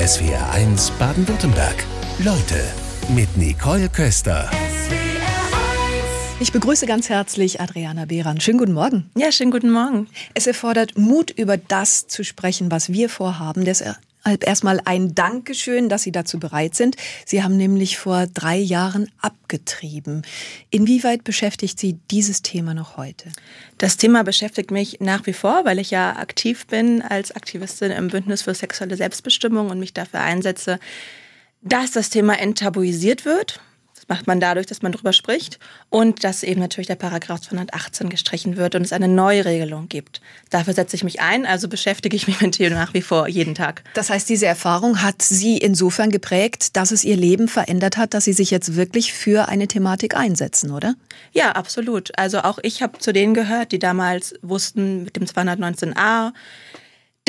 [0.00, 1.84] SWR1 Baden-Württemberg.
[2.20, 2.64] Leute
[3.14, 4.50] mit Nicole Köster.
[6.40, 8.40] Ich begrüße ganz herzlich Adriana Behran.
[8.40, 9.10] Schönen guten Morgen.
[9.14, 10.08] Ja, schönen guten Morgen.
[10.32, 13.66] Es erfordert Mut, über das zu sprechen, was wir vorhaben.
[14.24, 16.96] Erstmal ein Dankeschön, dass Sie dazu bereit sind.
[17.24, 20.22] Sie haben nämlich vor drei Jahren abgetrieben.
[20.68, 23.30] Inwieweit beschäftigt Sie dieses Thema noch heute?
[23.78, 28.08] Das Thema beschäftigt mich nach wie vor, weil ich ja aktiv bin als Aktivistin im
[28.08, 30.78] Bündnis für sexuelle Selbstbestimmung und mich dafür einsetze,
[31.62, 33.60] dass das Thema enttabuisiert wird
[34.10, 38.56] macht man dadurch, dass man darüber spricht und dass eben natürlich der Paragraph 218 gestrichen
[38.56, 40.20] wird und es eine Neuregelung gibt.
[40.50, 43.54] Dafür setze ich mich ein, also beschäftige ich mich mit dem nach wie vor jeden
[43.54, 43.84] Tag.
[43.94, 48.24] Das heißt, diese Erfahrung hat Sie insofern geprägt, dass es Ihr Leben verändert hat, dass
[48.24, 50.96] Sie sich jetzt wirklich für eine Thematik einsetzen, oder?
[51.32, 52.10] Ja, absolut.
[52.18, 56.32] Also auch ich habe zu denen gehört, die damals wussten mit dem 219a,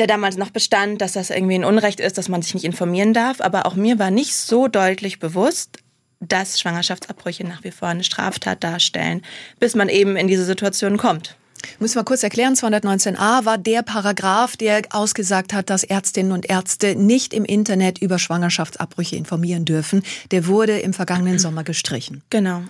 [0.00, 3.14] der damals noch bestand, dass das irgendwie ein Unrecht ist, dass man sich nicht informieren
[3.14, 3.40] darf.
[3.40, 5.78] Aber auch mir war nicht so deutlich bewusst,
[6.22, 9.22] dass Schwangerschaftsabbrüche nach wie vor eine Straftat darstellen,
[9.58, 11.36] bis man eben in diese Situation kommt.
[11.78, 16.96] Müssen wir kurz erklären, 219a war der Paragraph, der ausgesagt hat, dass Ärztinnen und Ärzte
[16.96, 20.02] nicht im Internet über Schwangerschaftsabbrüche informieren dürfen.
[20.30, 22.22] Der wurde im vergangenen Sommer gestrichen.
[22.30, 22.62] Genau.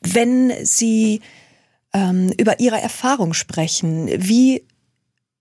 [0.00, 1.20] Wenn Sie
[1.92, 4.62] ähm, über Ihre Erfahrung sprechen, wie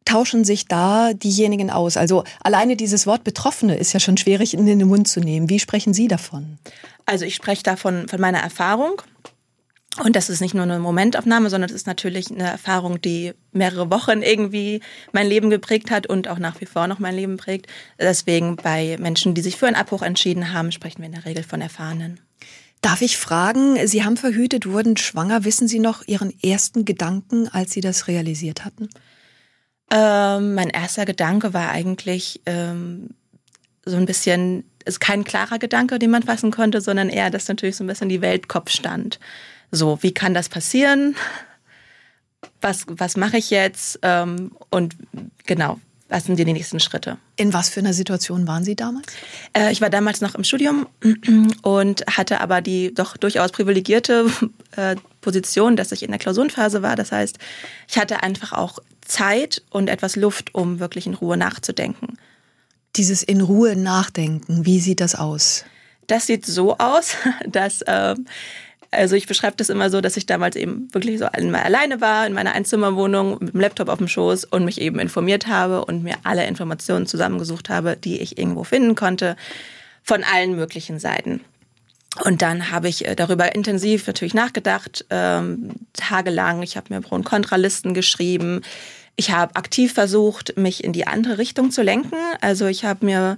[0.06, 1.98] tauschen sich da diejenigen aus?
[1.98, 5.50] Also alleine dieses Wort Betroffene ist ja schon schwierig in den Mund zu nehmen.
[5.50, 6.58] Wie sprechen Sie davon?
[7.06, 9.02] Also ich spreche davon von meiner Erfahrung.
[10.04, 13.90] Und das ist nicht nur eine Momentaufnahme, sondern es ist natürlich eine Erfahrung, die mehrere
[13.92, 14.82] Wochen irgendwie
[15.14, 17.68] mein Leben geprägt hat und auch nach wie vor noch mein Leben prägt.
[17.98, 21.44] Deswegen bei Menschen, die sich für einen Abbruch entschieden haben, sprechen wir in der Regel
[21.44, 22.20] von Erfahrenen.
[22.82, 25.46] Darf ich fragen, Sie haben verhütet, wurden schwanger.
[25.46, 28.90] Wissen Sie noch Ihren ersten Gedanken, als Sie das realisiert hatten?
[29.92, 33.10] Ähm, mein erster Gedanke war eigentlich ähm,
[33.86, 37.76] so ein bisschen, ist kein klarer Gedanke, den man fassen konnte, sondern eher, dass natürlich
[37.76, 39.20] so ein bisschen die Welt Kopf stand.
[39.72, 41.16] So, wie kann das passieren?
[42.62, 44.00] Was, was mache ich jetzt?
[44.02, 44.96] Ähm, und
[45.46, 47.18] genau, was sind die nächsten Schritte?
[47.36, 49.08] In was für einer Situation waren Sie damals?
[49.54, 50.88] Äh, ich war damals noch im Studium
[51.64, 54.28] und hatte aber die doch durchaus privilegierte
[54.76, 56.96] äh, Position, dass ich in der Klausurenphase war.
[56.96, 57.40] Das heißt,
[57.88, 62.18] ich hatte einfach auch Zeit und etwas Luft, um wirklich in Ruhe nachzudenken.
[62.96, 65.66] Dieses in Ruhe nachdenken, wie sieht das aus?
[66.08, 67.16] Das sieht so aus,
[67.48, 68.16] dass, äh,
[68.96, 72.34] also ich beschreibe das immer so, dass ich damals eben wirklich so alleine war in
[72.34, 76.16] meiner Einzimmerwohnung mit dem Laptop auf dem Schoß und mich eben informiert habe und mir
[76.24, 79.36] alle Informationen zusammengesucht habe, die ich irgendwo finden konnte,
[80.04, 81.42] von allen möglichen Seiten.
[82.24, 86.64] Und dann habe ich äh, darüber intensiv natürlich nachgedacht, ähm, tagelang.
[86.64, 88.62] Ich habe mir Pro- und Kontralisten geschrieben.
[89.18, 92.18] Ich habe aktiv versucht, mich in die andere Richtung zu lenken.
[92.42, 93.38] Also ich habe mir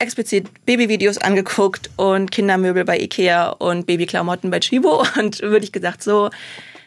[0.00, 6.02] explizit Babyvideos angeguckt und Kindermöbel bei Ikea und Babyklamotten bei Chibo und würde ich gesagt
[6.02, 6.30] so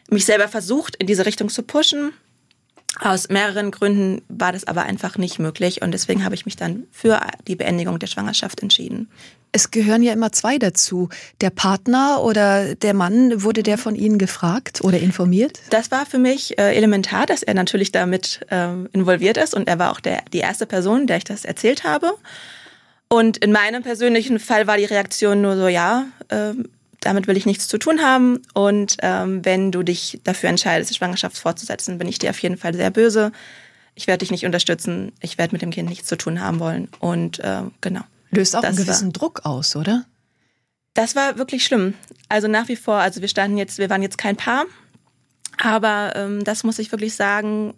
[0.09, 2.13] mich selber versucht in diese Richtung zu pushen
[2.99, 6.83] aus mehreren Gründen war das aber einfach nicht möglich und deswegen habe ich mich dann
[6.91, 9.09] für die Beendigung der Schwangerschaft entschieden.
[9.51, 11.09] Es gehören ja immer zwei dazu.
[11.41, 15.59] Der Partner oder der Mann, wurde der von Ihnen gefragt oder informiert?
[15.69, 19.79] Das war für mich äh, elementar, dass er natürlich damit ähm, involviert ist und er
[19.79, 22.13] war auch der, die erste Person, der ich das erzählt habe.
[23.13, 26.67] Und in meinem persönlichen Fall war die Reaktion nur so, ja, ähm,
[26.99, 28.41] damit will ich nichts zu tun haben.
[28.55, 32.57] Und ähm, wenn du dich dafür entscheidest, die Schwangerschaft fortzusetzen, bin ich dir auf jeden
[32.57, 33.31] Fall sehr böse.
[33.93, 35.11] Ich werde dich nicht unterstützen.
[35.21, 36.89] Ich werde mit dem Kind nichts zu tun haben wollen.
[36.97, 38.01] Und äh, genau.
[38.31, 40.05] Löst auch einen gewissen war, Druck aus, oder?
[40.95, 41.93] Das war wirklich schlimm.
[42.29, 44.65] Also nach wie vor, also wir standen jetzt, wir waren jetzt kein Paar,
[45.61, 47.75] aber ähm, das muss ich wirklich sagen,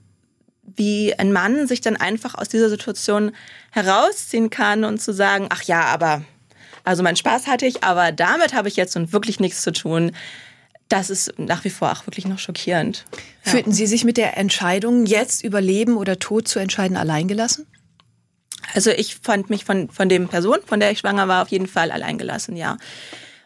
[0.76, 3.32] wie ein Mann sich dann einfach aus dieser Situation
[3.72, 6.24] herausziehen kann und zu sagen, ach ja, aber
[6.84, 10.12] also meinen Spaß hatte ich, aber damit habe ich jetzt nun wirklich nichts zu tun.
[10.88, 13.06] Das ist nach wie vor auch wirklich noch schockierend.
[13.44, 13.52] Ja.
[13.52, 17.66] Fühlten Sie sich mit der Entscheidung, jetzt über Leben oder Tod zu entscheiden, alleingelassen?
[18.74, 21.68] Also ich fand mich von, von dem Person, von der ich schwanger war, auf jeden
[21.68, 22.78] Fall alleingelassen, ja.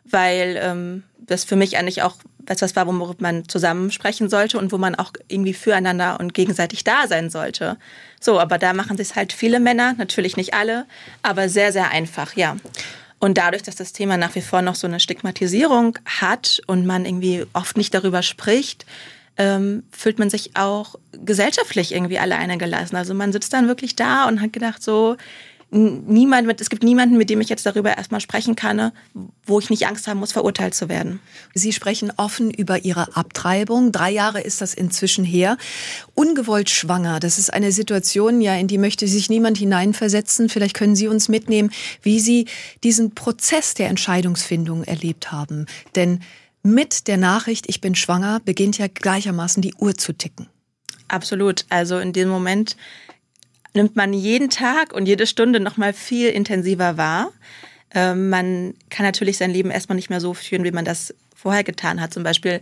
[0.03, 2.15] Weil ähm, das für mich eigentlich auch
[2.45, 6.83] etwas war, worüber man zusammen sprechen sollte und wo man auch irgendwie füreinander und gegenseitig
[6.83, 7.77] da sein sollte.
[8.19, 10.85] So, aber da machen sich halt viele Männer, natürlich nicht alle,
[11.21, 12.57] aber sehr, sehr einfach, ja.
[13.19, 17.05] Und dadurch, dass das Thema nach wie vor noch so eine Stigmatisierung hat und man
[17.05, 18.85] irgendwie oft nicht darüber spricht,
[19.37, 22.95] ähm, fühlt man sich auch gesellschaftlich irgendwie alleine gelassen.
[22.95, 25.17] Also man sitzt dann wirklich da und hat gedacht so,
[25.71, 28.91] niemand mit, es gibt niemanden, mit dem ich jetzt darüber erstmal sprechen kann,
[29.45, 31.19] wo ich nicht Angst haben muss, verurteilt zu werden.
[31.53, 33.91] Sie sprechen offen über Ihre Abtreibung.
[33.91, 35.57] Drei Jahre ist das inzwischen her.
[36.15, 40.49] Ungewollt schwanger, das ist eine Situation, ja, in die möchte sich niemand hineinversetzen.
[40.49, 41.71] Vielleicht können Sie uns mitnehmen,
[42.01, 42.47] wie Sie
[42.83, 45.65] diesen Prozess der Entscheidungsfindung erlebt haben.
[45.95, 46.21] Denn
[46.63, 50.47] mit der Nachricht, ich bin schwanger, beginnt ja gleichermaßen die Uhr zu ticken.
[51.07, 51.65] Absolut.
[51.69, 52.75] Also in dem Moment
[53.73, 57.31] nimmt man jeden Tag und jede Stunde noch mal viel intensiver wahr.
[57.93, 61.63] Ähm, man kann natürlich sein Leben erstmal nicht mehr so führen, wie man das vorher
[61.63, 62.13] getan hat.
[62.13, 62.61] Zum Beispiel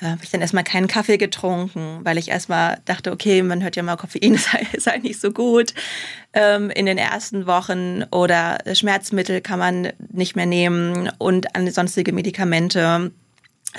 [0.00, 3.76] äh, habe ich dann erstmal keinen Kaffee getrunken, weil ich erstmal dachte, okay, man hört
[3.76, 5.74] ja mal, Koffein sei, sei nicht so gut
[6.32, 13.12] ähm, in den ersten Wochen oder Schmerzmittel kann man nicht mehr nehmen und sonstige Medikamente.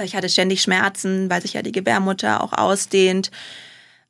[0.04, 3.32] Ich hatte ständig Schmerzen, weil sich ja die Gebärmutter auch ausdehnt.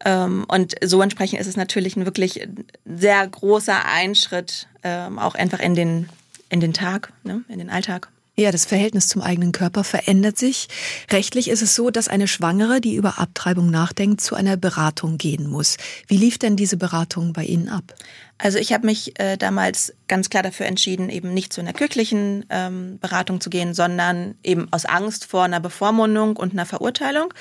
[0.04, 2.48] Ähm, und so entsprechend ist es natürlich ein wirklich
[2.86, 6.10] sehr großer Einschritt, ähm, auch einfach in den,
[6.50, 8.10] in den Tag, ne, in den Alltag.
[8.36, 10.68] Ja, das Verhältnis zum eigenen Körper verändert sich.
[11.12, 15.48] Rechtlich ist es so, dass eine Schwangere, die über Abtreibung nachdenkt, zu einer Beratung gehen
[15.48, 15.78] muss.
[16.08, 17.94] Wie lief denn diese Beratung bei Ihnen ab?
[18.40, 22.44] Also ich habe mich äh, damals ganz klar dafür entschieden, eben nicht zu einer kirchlichen
[22.50, 27.32] ähm, Beratung zu gehen, sondern eben aus Angst vor einer Bevormundung und einer Verurteilung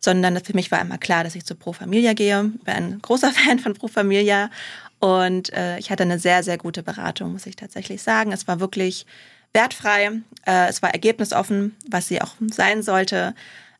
[0.00, 2.52] sondern für mich war immer klar, dass ich zu Pro Familia gehe.
[2.58, 4.50] Ich bin ein großer Fan von Pro Familia
[4.98, 8.32] und äh, ich hatte eine sehr, sehr gute Beratung, muss ich tatsächlich sagen.
[8.32, 9.06] Es war wirklich
[9.52, 13.34] wertfrei, äh, es war ergebnisoffen, was sie auch sein sollte.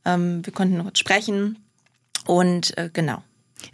[0.05, 1.59] Ähm, wir konnten sprechen
[2.27, 3.23] und äh, genau.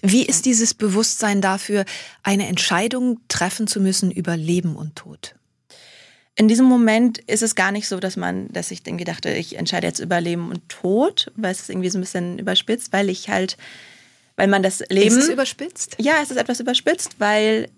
[0.02, 1.84] Wie ist dieses Bewusstsein dafür,
[2.25, 5.35] eine Entscheidung treffen zu müssen über Leben und Tod?
[6.38, 9.56] In diesem Moment ist es gar nicht so, dass man, dass ich irgendwie dachte, ich
[9.56, 13.08] entscheide jetzt über Leben und Tod, weil es ist irgendwie so ein bisschen überspitzt, weil
[13.08, 13.56] ich halt,
[14.36, 15.08] weil man das Leben.
[15.08, 15.96] Ist es überspitzt?
[15.98, 17.70] Ja, es ist etwas überspitzt, weil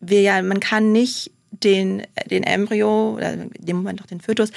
[0.00, 4.50] wir ja, man kann nicht den, den Embryo oder in dem Moment auch den Fötus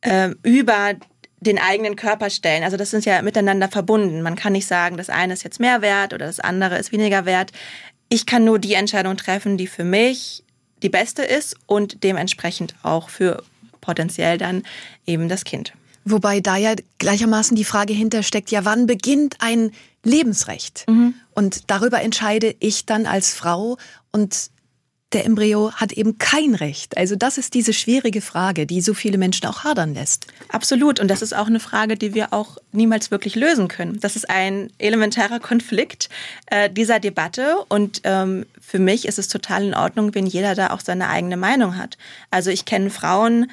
[0.00, 0.94] äh, über
[1.40, 2.64] den eigenen Körper stellen.
[2.64, 4.22] Also das sind ja miteinander verbunden.
[4.22, 7.26] Man kann nicht sagen, das eine ist jetzt mehr wert oder das andere ist weniger
[7.26, 7.52] wert.
[8.08, 10.44] Ich kann nur die Entscheidung treffen, die für mich
[10.82, 13.42] die beste ist und dementsprechend auch für
[13.80, 14.62] potenziell dann
[15.06, 15.72] eben das Kind.
[16.04, 19.72] Wobei da ja gleichermaßen die Frage hintersteckt, ja, wann beginnt ein
[20.04, 20.84] Lebensrecht?
[20.88, 21.14] Mhm.
[21.34, 23.76] Und darüber entscheide ich dann als Frau
[24.10, 24.50] und
[25.12, 26.98] der Embryo hat eben kein Recht.
[26.98, 30.26] Also das ist diese schwierige Frage, die so viele Menschen auch hadern lässt.
[30.50, 31.00] Absolut.
[31.00, 33.98] Und das ist auch eine Frage, die wir auch niemals wirklich lösen können.
[34.00, 36.10] Das ist ein elementarer Konflikt
[36.46, 37.56] äh, dieser Debatte.
[37.70, 41.38] Und ähm, für mich ist es total in Ordnung, wenn jeder da auch seine eigene
[41.38, 41.96] Meinung hat.
[42.30, 43.50] Also ich kenne Frauen,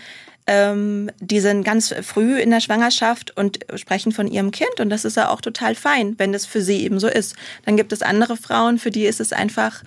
[0.47, 4.81] ähm, die sind ganz früh in der Schwangerschaft und sprechen von ihrem Kind.
[4.81, 7.37] Und das ist ja auch total fein, wenn das für sie eben so ist.
[7.63, 9.83] Dann gibt es andere Frauen, für die ist es einfach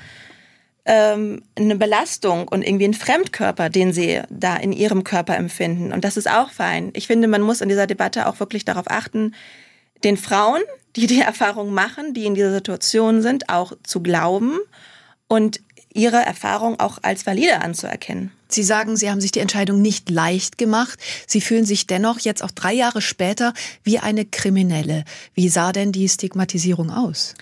[0.84, 5.92] ähm, eine Belastung und irgendwie ein Fremdkörper, den sie da in ihrem Körper empfinden.
[5.92, 6.90] Und das ist auch fein.
[6.94, 9.34] Ich finde, man muss in dieser Debatte auch wirklich darauf achten,
[10.04, 10.62] den Frauen,
[10.96, 14.58] die die Erfahrung machen, die in dieser Situation sind, auch zu glauben
[15.28, 15.60] und
[15.92, 18.32] ihre Erfahrung auch als valide anzuerkennen.
[18.48, 20.98] Sie sagen, Sie haben sich die Entscheidung nicht leicht gemacht.
[21.26, 23.52] Sie fühlen sich dennoch jetzt auch drei Jahre später
[23.82, 25.04] wie eine Kriminelle.
[25.34, 27.34] Wie sah denn die Stigmatisierung aus?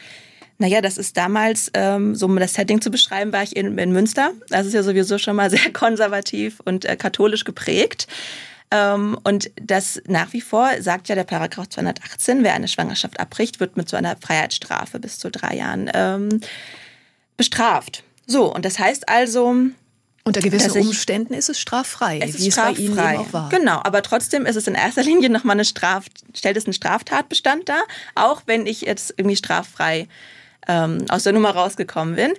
[0.58, 3.92] Naja, das ist damals, ähm, so um das Setting zu beschreiben, war ich in, in
[3.92, 4.32] Münster.
[4.48, 8.06] Das ist ja sowieso schon mal sehr konservativ und äh, katholisch geprägt.
[8.70, 13.60] Ähm, und das nach wie vor sagt ja der Paragraph 218, wer eine Schwangerschaft abbricht,
[13.60, 16.40] wird mit so einer Freiheitsstrafe bis zu drei Jahren ähm,
[17.36, 18.02] bestraft.
[18.26, 19.54] So, und das heißt also,
[20.24, 22.72] unter gewissen ich, Umständen ist es straffrei, es wie straffrei.
[22.72, 23.48] es bei Ihnen eben auch war.
[23.50, 27.68] Genau, aber trotzdem ist es in erster Linie nochmal eine Straf, stellt es einen Straftatbestand
[27.68, 27.82] dar,
[28.16, 30.08] auch wenn ich jetzt irgendwie straffrei
[30.66, 32.32] ähm, aus der Nummer rausgekommen bin.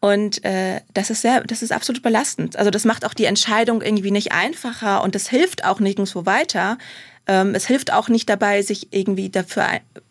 [0.00, 2.56] Und äh, das ist sehr, das ist absolut belastend.
[2.56, 6.78] Also das macht auch die Entscheidung irgendwie nicht einfacher und das hilft auch nirgendwo weiter.
[7.26, 9.66] Ähm, es hilft auch nicht dabei, sich irgendwie dafür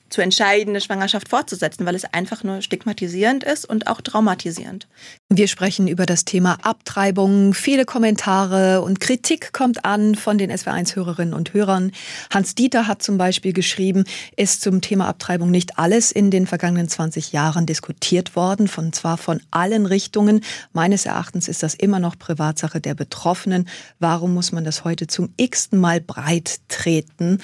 [0.09, 4.87] zu entscheiden, eine Schwangerschaft fortzusetzen, weil es einfach nur stigmatisierend ist und auch traumatisierend.
[5.31, 7.53] Wir sprechen über das Thema Abtreibung.
[7.53, 11.91] Viele Kommentare und Kritik kommt an von den SW1-Hörerinnen und Hörern.
[12.33, 14.05] Hans Dieter hat zum Beispiel geschrieben,
[14.37, 19.17] ist zum Thema Abtreibung nicht alles in den vergangenen 20 Jahren diskutiert worden, von zwar
[19.17, 20.41] von allen Richtungen.
[20.73, 23.69] Meines Erachtens ist das immer noch Privatsache der Betroffenen.
[23.99, 27.37] Warum muss man das heute zum x-ten Mal breit treten?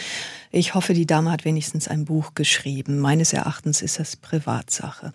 [0.56, 3.00] Ich hoffe, die Dame hat wenigstens ein Buch geschrieben.
[3.00, 5.12] Meines Erachtens ist das Privatsache.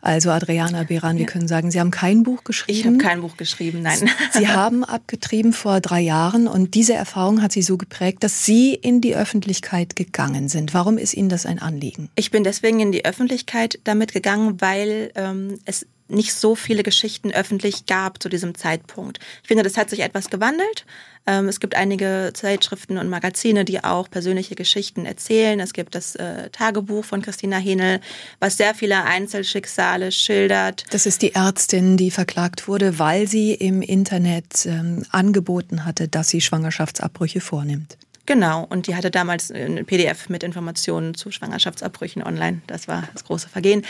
[0.00, 2.78] Also Adriana Beran, wir können sagen, Sie haben kein Buch geschrieben.
[2.78, 4.10] Ich habe kein Buch geschrieben, nein.
[4.32, 8.74] Sie haben abgetrieben vor drei Jahren und diese Erfahrung hat Sie so geprägt, dass Sie
[8.74, 10.74] in die Öffentlichkeit gegangen sind.
[10.74, 12.10] Warum ist Ihnen das ein Anliegen?
[12.14, 17.30] Ich bin deswegen in die Öffentlichkeit damit gegangen, weil ähm, es nicht so viele Geschichten
[17.30, 19.18] öffentlich gab zu diesem Zeitpunkt.
[19.42, 20.84] Ich finde, das hat sich etwas gewandelt.
[21.26, 25.58] Ähm, es gibt einige Zeitschriften und Magazine, die auch persönliche Geschichten erzählen.
[25.60, 28.00] Es gibt das äh, Tagebuch von Christina Henel,
[28.40, 30.84] was sehr viele Einzelschicksale schildert.
[30.90, 36.28] Das ist die Ärztin, die verklagt wurde, weil sie im Internet ähm, angeboten hatte, dass
[36.28, 37.96] sie Schwangerschaftsabbrüche vornimmt.
[38.26, 42.62] Genau, und die hatte damals ein PDF mit Informationen zu Schwangerschaftsabbrüchen online.
[42.66, 43.84] Das war das große Vergehen.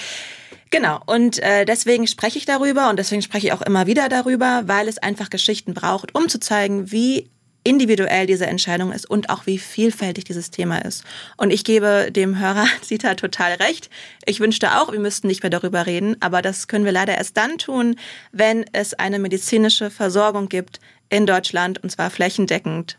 [0.70, 4.62] Genau, und äh, deswegen spreche ich darüber und deswegen spreche ich auch immer wieder darüber,
[4.66, 7.30] weil es einfach Geschichten braucht, um zu zeigen, wie
[7.64, 11.04] individuell diese Entscheidung ist und auch wie vielfältig dieses Thema ist.
[11.36, 13.88] Und ich gebe dem Hörer Zita total recht.
[14.26, 17.36] Ich wünschte auch, wir müssten nicht mehr darüber reden, aber das können wir leider erst
[17.36, 17.96] dann tun,
[18.32, 22.98] wenn es eine medizinische Versorgung gibt in Deutschland und zwar flächendeckend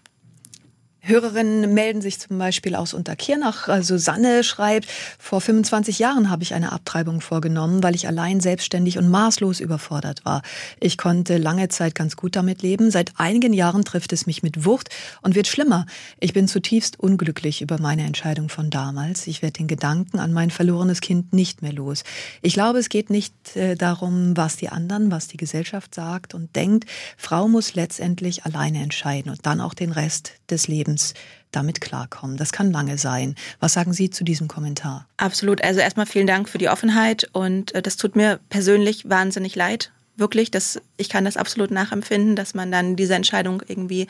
[1.08, 3.68] Hörerinnen melden sich zum Beispiel aus Unterkirnach.
[3.84, 8.98] Susanne also schreibt, vor 25 Jahren habe ich eine Abtreibung vorgenommen, weil ich allein selbstständig
[8.98, 10.42] und maßlos überfordert war.
[10.80, 12.90] Ich konnte lange Zeit ganz gut damit leben.
[12.90, 14.90] Seit einigen Jahren trifft es mich mit Wucht
[15.22, 15.86] und wird schlimmer.
[16.20, 19.28] Ich bin zutiefst unglücklich über meine Entscheidung von damals.
[19.28, 22.04] Ich werde den Gedanken an mein verlorenes Kind nicht mehr los.
[22.42, 26.56] Ich glaube, es geht nicht äh, darum, was die anderen, was die Gesellschaft sagt und
[26.56, 26.90] denkt.
[27.16, 31.14] Frau muss letztendlich alleine entscheiden und dann auch den Rest des Lebens Lebens
[31.52, 32.38] damit klarkommen.
[32.38, 33.36] Das kann lange sein.
[33.60, 35.08] Was sagen Sie zu diesem Kommentar?
[35.18, 35.64] Absolut.
[35.64, 39.92] Also erstmal vielen Dank für die Offenheit und äh, das tut mir persönlich wahnsinnig leid.
[40.18, 44.08] Wirklich, das, ich kann das absolut nachempfinden, dass man dann diese Entscheidung irgendwie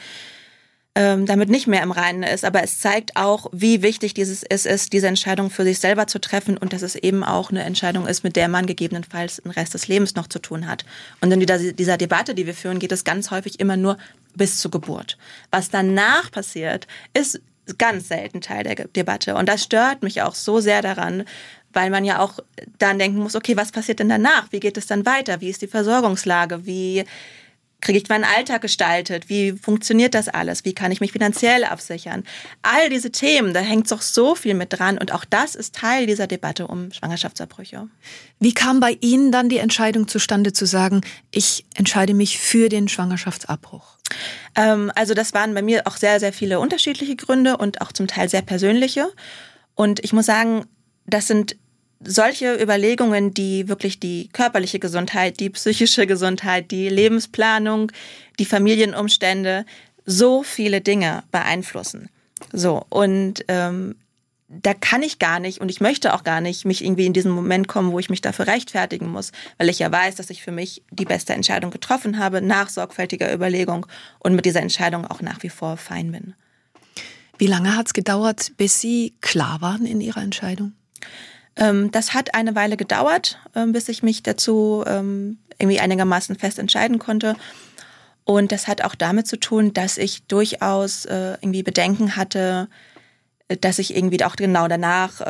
[0.96, 2.46] ähm, damit nicht mehr im Reinen ist.
[2.46, 6.20] Aber es zeigt auch, wie wichtig dieses es ist, diese Entscheidung für sich selber zu
[6.20, 9.74] treffen und dass es eben auch eine Entscheidung ist, mit der man gegebenenfalls den Rest
[9.74, 10.86] des Lebens noch zu tun hat.
[11.22, 13.98] Und in dieser, dieser Debatte, die wir führen, geht es ganz häufig immer nur
[14.36, 15.18] bis zur Geburt.
[15.51, 17.42] Was danach passiert, ist
[17.77, 19.36] ganz selten Teil der Debatte.
[19.36, 21.24] Und das stört mich auch so sehr daran,
[21.74, 22.39] weil man ja auch
[22.77, 24.51] dann denken muss, okay, was passiert denn danach?
[24.51, 25.42] Wie geht es dann weiter?
[25.42, 26.65] Wie ist die Versorgungslage?
[26.65, 27.04] Wie
[27.86, 29.30] kriege ich meinen Alltag gestaltet?
[29.30, 30.65] Wie funktioniert das alles?
[30.65, 32.24] Wie kann ich mich finanziell absichern?
[32.63, 36.08] All diese Themen, da hängt doch so viel mit dran und auch das ist Teil
[36.08, 37.88] dieser Debatte um Schwangerschaftsabbrüche.
[38.39, 42.88] Wie kam bei Ihnen dann die Entscheidung zustande zu sagen, ich entscheide mich für den
[42.88, 43.98] Schwangerschaftsabbruch?
[44.56, 48.08] Ähm, also das waren bei mir auch sehr, sehr viele unterschiedliche Gründe und auch zum
[48.08, 49.10] Teil sehr persönliche.
[49.75, 50.65] Und ich muss sagen,
[51.06, 51.56] das sind
[52.04, 57.92] solche Überlegungen, die wirklich die körperliche Gesundheit, die psychische Gesundheit, die Lebensplanung,
[58.40, 59.66] die Familienumstände,
[60.06, 62.10] so viele Dinge beeinflussen.
[62.52, 63.96] So, und ähm,
[64.48, 67.32] da kann ich gar nicht und ich möchte auch gar nicht mich irgendwie in diesen
[67.32, 70.52] Moment kommen, wo ich mich dafür rechtfertigen muss, weil ich ja weiß, dass ich für
[70.52, 73.88] mich die beste Entscheidung getroffen habe, nach sorgfältiger Überlegung
[74.20, 76.36] und mit dieser Entscheidung auch nach wie vor fein bin.
[77.38, 80.74] Wie lange hat es gedauert, bis Sie klar waren in Ihrer Entscheidung?
[81.58, 86.60] Ähm, das hat eine Weile gedauert, ähm, bis ich mich dazu ähm, irgendwie einigermaßen fest
[86.60, 87.36] entscheiden konnte.
[88.24, 92.68] Und das hat auch damit zu tun, dass ich durchaus äh, irgendwie Bedenken hatte,
[93.62, 95.22] dass ich irgendwie auch genau danach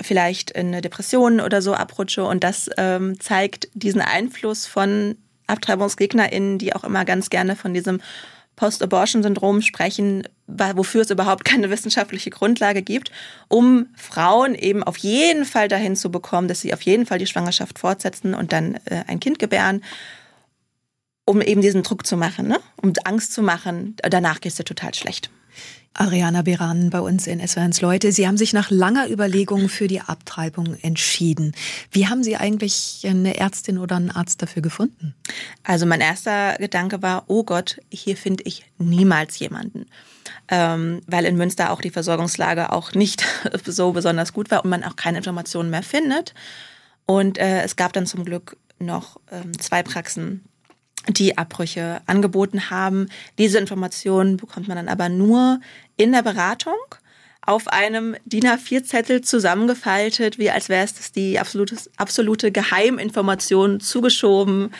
[0.00, 2.24] vielleicht in eine Depression oder so abrutsche.
[2.24, 2.68] Und das
[3.20, 8.00] zeigt diesen Einfluss von AbtreibungsgegnerInnen, die auch immer ganz gerne von diesem
[8.56, 13.12] Post-Abortion-Syndrom sprechen, wofür es überhaupt keine wissenschaftliche Grundlage gibt,
[13.48, 17.26] um Frauen eben auf jeden Fall dahin zu bekommen, dass sie auf jeden Fall die
[17.26, 19.82] Schwangerschaft fortsetzen und dann äh, ein Kind gebären,
[21.26, 22.58] um eben diesen Druck zu machen, ne?
[22.80, 25.30] um Angst zu machen, danach geht es dir total schlecht.
[25.98, 28.12] Ariana Beran bei uns in SWRs Leute.
[28.12, 31.52] Sie haben sich nach langer Überlegung für die Abtreibung entschieden.
[31.90, 35.14] Wie haben Sie eigentlich eine Ärztin oder einen Arzt dafür gefunden?
[35.64, 39.86] Also mein erster Gedanke war, oh Gott, hier finde ich niemals jemanden.
[40.48, 43.24] Ähm, weil in Münster auch die Versorgungslage auch nicht
[43.64, 46.34] so besonders gut war und man auch keine Informationen mehr findet.
[47.06, 50.44] Und äh, es gab dann zum Glück noch ähm, zwei Praxen,
[51.08, 53.08] die Abbrüche angeboten haben.
[53.38, 55.60] Diese Informationen bekommt man dann aber nur
[55.96, 56.74] in der Beratung
[57.42, 64.70] auf einem DIN A4-Zettel zusammengefaltet, wie als wäre es die absolute, absolute Geheiminformation zugeschoben.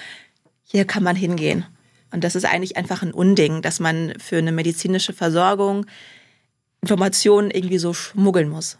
[0.64, 1.64] Hier kann man hingehen.
[2.10, 5.86] Und das ist eigentlich einfach ein Unding, dass man für eine medizinische Versorgung
[6.80, 8.78] Informationen irgendwie so schmuggeln muss.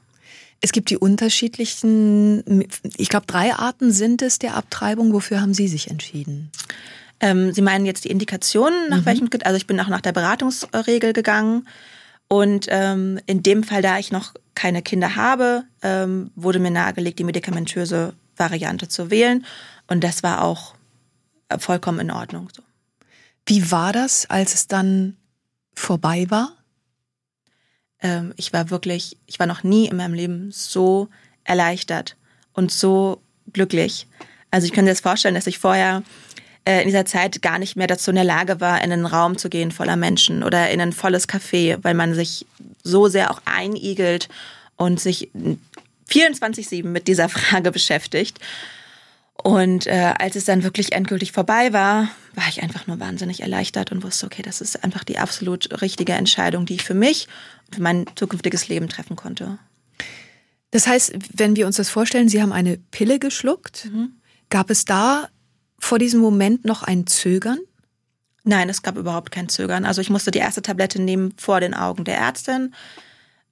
[0.60, 2.64] Es gibt die unterschiedlichen,
[2.96, 5.12] ich glaube, drei Arten sind es der Abtreibung.
[5.12, 6.50] Wofür haben Sie sich entschieden?
[7.20, 9.06] Ähm, Sie meinen jetzt die Indikationen, nach mhm.
[9.06, 11.66] welchem, also ich bin auch nach der Beratungsregel gegangen.
[12.28, 17.18] Und ähm, in dem Fall, da ich noch keine Kinder habe, ähm, wurde mir nahegelegt,
[17.18, 19.46] die medikamentöse Variante zu wählen.
[19.86, 20.74] Und das war auch
[21.58, 22.48] vollkommen in Ordnung.
[22.54, 22.62] So.
[23.46, 25.16] Wie war das, als es dann
[25.72, 26.52] vorbei war?
[28.00, 31.08] Ähm, ich war wirklich, ich war noch nie in meinem Leben so
[31.44, 32.16] erleichtert
[32.52, 34.08] und so glücklich.
[34.50, 36.02] Also ich kann mir das vorstellen, dass ich vorher
[36.66, 39.38] äh, in dieser Zeit gar nicht mehr dazu in der Lage war, in einen Raum
[39.38, 42.44] zu gehen voller Menschen oder in ein volles Café, weil man sich
[42.82, 44.28] so sehr auch einigelt
[44.74, 45.30] und sich
[46.10, 48.40] 24-7 mit dieser Frage beschäftigt.
[49.42, 53.92] Und äh, als es dann wirklich endgültig vorbei war, war ich einfach nur wahnsinnig erleichtert
[53.92, 57.28] und wusste, okay, das ist einfach die absolut richtige Entscheidung, die ich für mich
[57.66, 59.58] und für mein zukünftiges Leben treffen konnte.
[60.72, 64.16] Das heißt, wenn wir uns das vorstellen, Sie haben eine Pille geschluckt, mhm.
[64.50, 65.28] gab es da
[65.78, 67.58] vor diesem Moment noch ein Zögern?
[68.44, 69.84] Nein, es gab überhaupt kein Zögern.
[69.84, 72.74] Also ich musste die erste Tablette nehmen vor den Augen der Ärztin.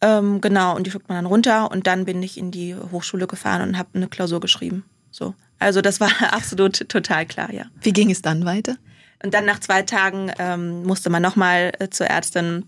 [0.01, 3.27] Ähm, genau, und die schluckt man dann runter und dann bin ich in die Hochschule
[3.27, 4.85] gefahren und habe eine Klausur geschrieben.
[5.11, 5.35] So.
[5.59, 7.65] Also das war absolut total klar, ja.
[7.81, 8.77] Wie ging es dann weiter?
[9.23, 12.67] Und dann nach zwei Tagen ähm, musste man nochmal äh, zur Ärztin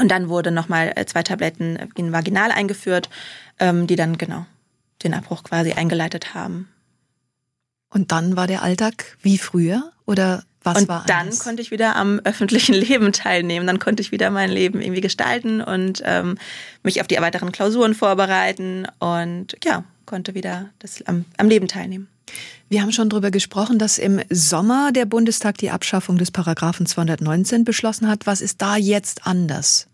[0.00, 3.10] und dann wurde nochmal äh, zwei Tabletten in vaginal eingeführt,
[3.58, 4.46] ähm, die dann genau
[5.02, 6.68] den Abbruch quasi eingeleitet haben.
[7.90, 11.96] Und dann war der Alltag wie früher oder was und war dann konnte ich wieder
[11.96, 13.66] am öffentlichen Leben teilnehmen.
[13.66, 16.36] Dann konnte ich wieder mein Leben irgendwie gestalten und ähm,
[16.82, 22.08] mich auf die weiteren Klausuren vorbereiten und ja, konnte wieder das, am, am Leben teilnehmen.
[22.68, 27.64] Wir haben schon darüber gesprochen, dass im Sommer der Bundestag die Abschaffung des Paragraphen 219
[27.64, 28.26] beschlossen hat.
[28.26, 29.87] Was ist da jetzt anders?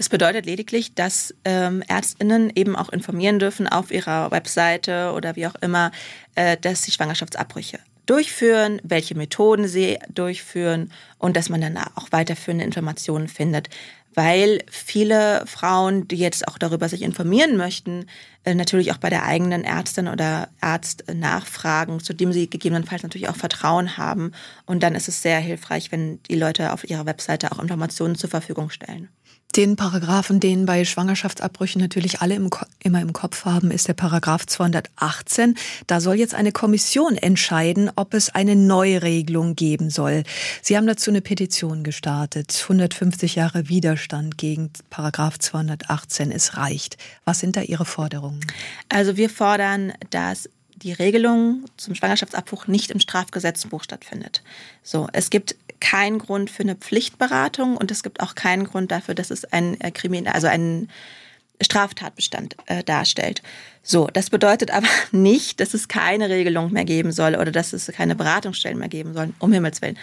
[0.00, 5.46] Das bedeutet lediglich, dass ähm, Ärztinnen eben auch informieren dürfen auf ihrer Webseite oder wie
[5.46, 5.90] auch immer,
[6.36, 12.64] äh, dass sie Schwangerschaftsabbrüche durchführen, welche Methoden sie durchführen und dass man dann auch weiterführende
[12.64, 13.68] Informationen findet.
[14.14, 18.06] Weil viele Frauen, die jetzt auch darüber sich informieren möchten,
[18.44, 23.28] äh, natürlich auch bei der eigenen Ärztin oder Arzt nachfragen, zu dem sie gegebenenfalls natürlich
[23.28, 24.32] auch Vertrauen haben.
[24.64, 28.30] Und dann ist es sehr hilfreich, wenn die Leute auf ihrer Webseite auch Informationen zur
[28.30, 29.10] Verfügung stellen.
[29.56, 32.50] Den Paragraphen, den bei Schwangerschaftsabbrüchen natürlich alle im,
[32.84, 35.56] immer im Kopf haben, ist der Paragraph 218.
[35.88, 40.22] Da soll jetzt eine Kommission entscheiden, ob es eine Neuregelung geben soll.
[40.62, 42.60] Sie haben dazu eine Petition gestartet.
[42.62, 46.30] 150 Jahre Widerstand gegen Paragraph 218.
[46.30, 46.96] Es reicht.
[47.24, 48.40] Was sind da Ihre Forderungen?
[48.88, 54.42] Also wir fordern, dass die Regelung zum Schwangerschaftsabbruch nicht im Strafgesetzbuch stattfindet.
[54.84, 59.14] So, es gibt keinen Grund für eine Pflichtberatung und es gibt auch keinen Grund dafür,
[59.14, 60.88] dass es ein äh, Kriminal, also ein
[61.62, 63.42] Straftatbestand äh, darstellt.
[63.82, 67.86] So, das bedeutet aber nicht, dass es keine Regelung mehr geben soll oder dass es
[67.88, 69.98] keine Beratungsstellen mehr geben soll, um Himmels Willen.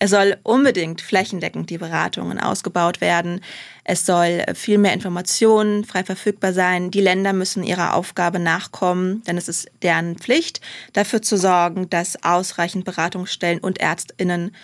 [0.00, 3.40] Es soll unbedingt flächendeckend die Beratungen ausgebaut werden.
[3.82, 6.92] Es soll viel mehr Informationen frei verfügbar sein.
[6.92, 10.60] Die Länder müssen ihrer Aufgabe nachkommen, denn es ist deren Pflicht,
[10.92, 14.54] dafür zu sorgen, dass ausreichend Beratungsstellen und Ärztinnen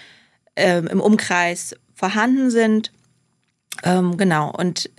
[0.57, 2.93] ähm, im Umkreis vorhanden sind.
[3.83, 4.51] Ähm, genau.
[4.51, 4.91] Und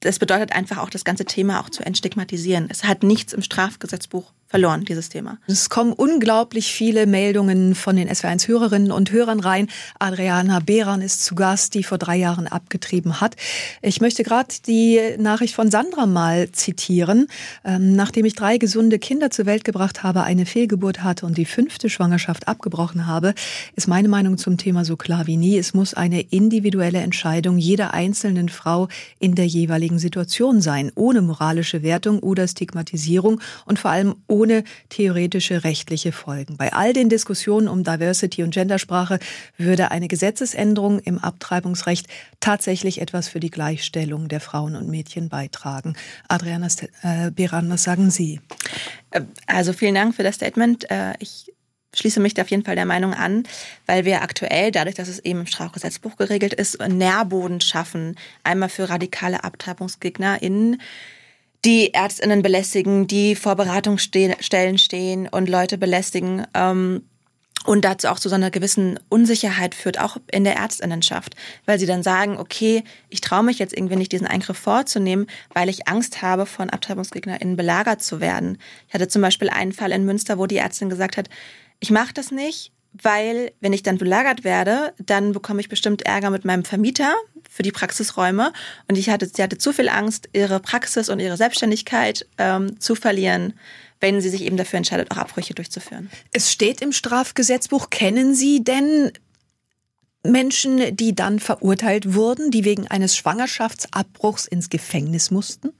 [0.00, 2.68] das bedeutet einfach auch, das ganze Thema auch zu entstigmatisieren.
[2.70, 5.38] Es hat nichts im Strafgesetzbuch verloren, dieses Thema.
[5.46, 9.68] Es kommen unglaublich viele Meldungen von den SW1-Hörerinnen und Hörern rein.
[9.98, 13.34] Adriana Behran ist zu Gast, die vor drei Jahren abgetrieben hat.
[13.80, 17.28] Ich möchte gerade die Nachricht von Sandra mal zitieren.
[17.64, 21.46] Ähm, nachdem ich drei gesunde Kinder zur Welt gebracht habe, eine Fehlgeburt hatte und die
[21.46, 23.32] fünfte Schwangerschaft abgebrochen habe,
[23.74, 25.56] ist meine Meinung zum Thema so klar wie nie.
[25.56, 28.88] Es muss eine individuelle Entscheidung jeder einzelnen Frau
[29.18, 34.64] in der jeweiligen Situation sein, ohne moralische Wertung oder Stigmatisierung und vor allem ohne ohne
[34.88, 36.56] theoretische rechtliche Folgen.
[36.56, 39.20] Bei all den Diskussionen um Diversity und Gendersprache
[39.56, 42.08] würde eine Gesetzesänderung im Abtreibungsrecht
[42.40, 45.94] tatsächlich etwas für die Gleichstellung der Frauen und Mädchen beitragen.
[46.26, 46.66] Adriana
[47.02, 48.40] äh, Beran, was sagen Sie?
[49.12, 50.90] Äh, also vielen Dank für das Statement.
[50.90, 51.52] Äh, ich
[51.94, 53.44] schließe mich da auf jeden Fall der Meinung an,
[53.86, 58.88] weil wir aktuell, dadurch, dass es eben im Strafgesetzbuch geregelt ist, Nährboden schaffen, einmal für
[58.88, 60.80] radikale AbtreibungsgegnerInnen,
[61.64, 66.46] die Ärztinnen belästigen, die vor Beratungsstellen stehen und Leute belästigen.
[66.54, 67.02] Ähm,
[67.64, 71.86] und dazu auch zu so einer gewissen Unsicherheit führt, auch in der Ärztinnenschaft, weil sie
[71.86, 76.22] dann sagen, okay, ich traue mich jetzt irgendwie nicht, diesen Eingriff vorzunehmen, weil ich Angst
[76.22, 78.58] habe, von AbtreibungsgegnerInnen belagert zu werden.
[78.88, 81.28] Ich hatte zum Beispiel einen Fall in Münster, wo die Ärztin gesagt hat,
[81.78, 86.30] ich mache das nicht, weil wenn ich dann belagert werde, dann bekomme ich bestimmt Ärger
[86.30, 87.14] mit meinem Vermieter
[87.48, 88.52] für die Praxisräume.
[88.88, 92.94] Und ich hatte, sie hatte zu viel Angst, ihre Praxis und ihre Selbstständigkeit ähm, zu
[92.94, 93.54] verlieren,
[94.00, 96.10] wenn sie sich eben dafür entscheidet, auch Abbrüche durchzuführen.
[96.32, 97.90] Es steht im Strafgesetzbuch.
[97.90, 99.12] Kennen Sie denn
[100.24, 105.72] Menschen, die dann verurteilt wurden, die wegen eines Schwangerschaftsabbruchs ins Gefängnis mussten?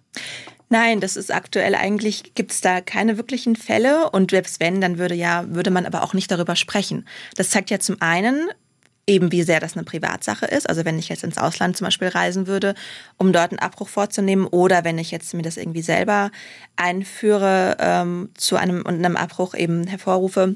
[0.72, 4.96] Nein, das ist aktuell eigentlich, gibt es da keine wirklichen Fälle und selbst wenn, dann
[4.96, 7.06] würde ja, würde man aber auch nicht darüber sprechen.
[7.36, 8.48] Das zeigt ja zum einen,
[9.06, 10.66] eben wie sehr das eine Privatsache ist.
[10.66, 12.74] Also wenn ich jetzt ins Ausland zum Beispiel reisen würde,
[13.18, 16.30] um dort einen Abbruch vorzunehmen, oder wenn ich jetzt mir das irgendwie selber
[16.76, 20.54] einführe ähm, zu einem und einem Abbruch eben hervorrufe,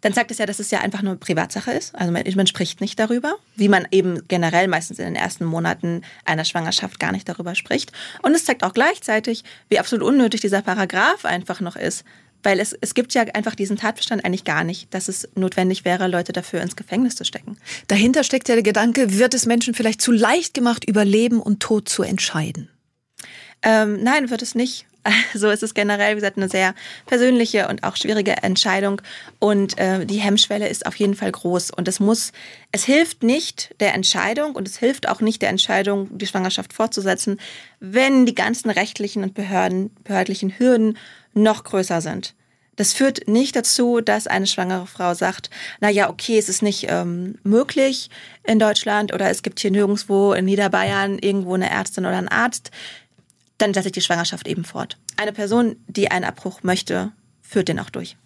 [0.00, 1.94] dann sagt es ja, dass es ja einfach nur Privatsache ist.
[1.94, 6.02] Also man, man, spricht nicht darüber, wie man eben generell meistens in den ersten Monaten
[6.24, 7.92] einer Schwangerschaft gar nicht darüber spricht.
[8.22, 12.04] Und es zeigt auch gleichzeitig, wie absolut unnötig dieser Paragraph einfach noch ist.
[12.44, 16.06] Weil es, es gibt ja einfach diesen Tatbestand eigentlich gar nicht, dass es notwendig wäre,
[16.06, 17.56] Leute dafür ins Gefängnis zu stecken.
[17.88, 21.60] Dahinter steckt ja der Gedanke, wird es Menschen vielleicht zu leicht gemacht, über Leben und
[21.60, 22.68] Tod zu entscheiden?
[23.62, 24.86] Ähm, nein, wird es nicht.
[25.34, 26.74] So ist es generell, wie gesagt, eine sehr
[27.06, 29.00] persönliche und auch schwierige Entscheidung.
[29.38, 31.70] Und äh, die Hemmschwelle ist auf jeden Fall groß.
[31.70, 32.32] Und es muss,
[32.72, 37.38] es hilft nicht der Entscheidung und es hilft auch nicht der Entscheidung, die Schwangerschaft fortzusetzen,
[37.80, 40.98] wenn die ganzen rechtlichen und Behörden, behördlichen Hürden
[41.34, 42.34] noch größer sind.
[42.78, 46.86] Das führt nicht dazu, dass eine schwangere Frau sagt, na ja, okay, es ist nicht
[46.88, 48.08] ähm, möglich
[48.44, 52.70] in Deutschland oder es gibt hier nirgendwo in Niederbayern irgendwo eine Ärztin oder einen Arzt,
[53.58, 54.96] dann setze ich die Schwangerschaft eben fort.
[55.16, 58.16] Eine Person, die einen Abbruch möchte, führt den auch durch.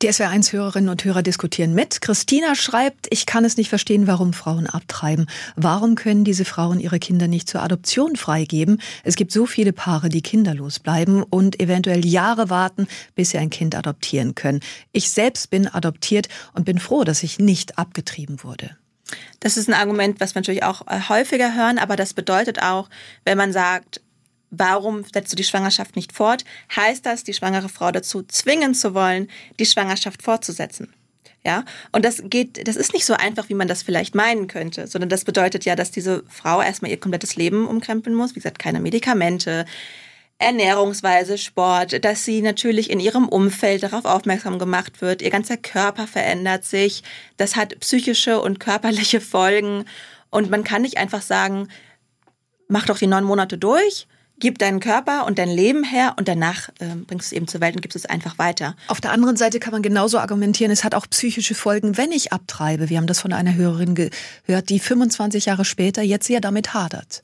[0.00, 2.00] Die SWR1-Hörerinnen und Hörer diskutieren mit.
[2.00, 5.26] Christina schreibt, ich kann es nicht verstehen, warum Frauen abtreiben.
[5.56, 8.80] Warum können diese Frauen ihre Kinder nicht zur Adoption freigeben?
[9.02, 12.86] Es gibt so viele Paare, die kinderlos bleiben und eventuell Jahre warten,
[13.16, 14.60] bis sie ein Kind adoptieren können.
[14.92, 18.76] Ich selbst bin adoptiert und bin froh, dass ich nicht abgetrieben wurde.
[19.40, 22.88] Das ist ein Argument, was wir natürlich auch äh, häufiger hören, aber das bedeutet auch,
[23.24, 24.00] wenn man sagt,
[24.50, 26.44] warum setzt du die Schwangerschaft nicht fort?
[26.74, 30.92] Heißt das, die schwangere Frau dazu zwingen zu wollen, die Schwangerschaft fortzusetzen?
[31.44, 34.86] Ja, und das geht, das ist nicht so einfach, wie man das vielleicht meinen könnte,
[34.86, 38.32] sondern das bedeutet ja, dass diese Frau erstmal ihr komplettes Leben umkrempeln muss.
[38.32, 39.64] Wie gesagt, keine Medikamente,
[40.38, 45.22] Ernährungsweise, Sport, dass sie natürlich in ihrem Umfeld darauf aufmerksam gemacht wird.
[45.22, 47.02] Ihr ganzer Körper verändert sich.
[47.36, 49.84] Das hat psychische und körperliche Folgen.
[50.30, 51.68] Und man kann nicht einfach sagen,
[52.68, 54.06] mach doch die neun Monate durch
[54.40, 57.60] gib deinen Körper und dein Leben her und danach äh, bringst du es eben zur
[57.60, 58.76] Welt und gibst es einfach weiter.
[58.88, 62.32] Auf der anderen Seite kann man genauso argumentieren, es hat auch psychische Folgen, wenn ich
[62.32, 62.88] abtreibe.
[62.88, 67.22] Wir haben das von einer Hörerin gehört, die 25 Jahre später jetzt ja damit hadert.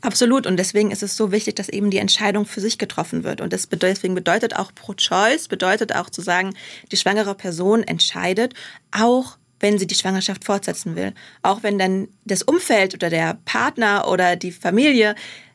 [0.00, 0.46] Absolut.
[0.46, 3.40] Und deswegen ist es so wichtig, dass eben die Entscheidung für sich getroffen wird.
[3.40, 6.54] Und das bedeutet, deswegen bedeutet auch Pro-Choice, bedeutet auch zu sagen,
[6.90, 8.54] die schwangere Person entscheidet,
[8.90, 11.14] auch wenn sie die Schwangerschaft fortsetzen will.
[11.42, 15.14] Auch wenn dann das Umfeld oder der Partner oder die Familie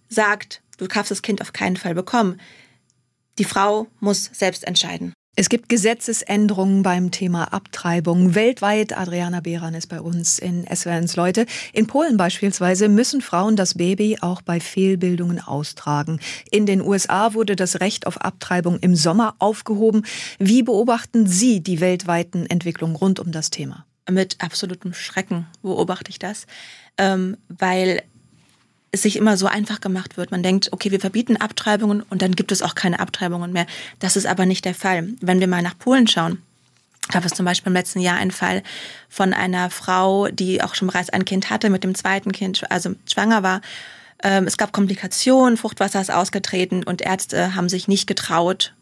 [0.09, 2.39] sagt, Du darfst das Kind auf keinen Fall bekommen.
[3.37, 5.13] Die Frau muss selbst entscheiden.
[5.39, 8.33] Es gibt Gesetzesänderungen beim Thema Abtreibung.
[8.33, 11.45] Weltweit, Adriana Beran ist bei uns in SWRs Leute.
[11.73, 16.19] In Polen beispielsweise müssen Frauen das Baby auch bei Fehlbildungen austragen.
[16.49, 20.07] In den USA wurde das Recht auf Abtreibung im Sommer aufgehoben.
[20.39, 23.85] Wie beobachten Sie die weltweiten Entwicklungen rund um das Thema?
[24.09, 26.47] Mit absolutem Schrecken beobachte ich das,
[26.97, 28.01] ähm, weil
[28.91, 30.32] es sich immer so einfach gemacht wird.
[30.32, 33.67] Man denkt, okay, wir verbieten Abtreibungen und dann gibt es auch keine Abtreibungen mehr.
[34.00, 35.10] Das ist aber nicht der Fall.
[35.21, 36.41] Wenn wir mal nach Polen schauen,
[37.10, 38.63] gab es zum Beispiel im letzten Jahr einen Fall
[39.10, 42.95] von einer Frau, die auch schon bereits ein Kind hatte, mit dem zweiten Kind, also
[43.10, 43.62] schwanger war.
[44.23, 48.73] Ähm, es gab Komplikationen, Fruchtwasser ist ausgetreten und Ärzte haben sich nicht getraut,